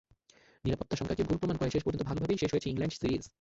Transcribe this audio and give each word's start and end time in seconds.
নিরাপত্তাশঙ্কাকে 0.65 1.23
ভুল 1.23 1.37
প্রমাণ 1.37 1.57
করে 1.57 1.69
শেষ 1.69 1.83
পর্যন্ত 1.83 2.03
ভালোভাবেই 2.03 2.37
শেষ 2.37 2.49
হয়েছে 2.53 2.69
ইংল্যান্ড 2.69 2.93
সিরিজ। 2.95 3.23